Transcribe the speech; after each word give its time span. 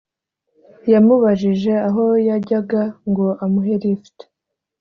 yamubajije 0.91 1.73
aho 1.87 2.03
yajyaga 2.27 2.81
ngo 3.09 3.27
amuhe 3.43 3.75
lift 3.83 4.17